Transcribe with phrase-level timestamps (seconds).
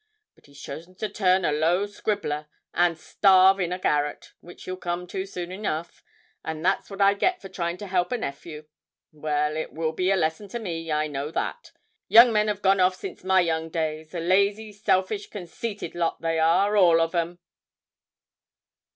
[0.33, 4.75] But he's chosen to turn a low scribbler, and starve in a garret, which he'll
[4.75, 6.03] come to soon enough,
[6.43, 8.65] and that's what I get for trying to help a nephew.
[9.11, 11.71] Well, it will be a lesson to me, I know that.
[12.07, 16.39] Young men have gone off since my young days; a lazy, selfish, conceited lot they
[16.39, 17.37] are, all of 'em.'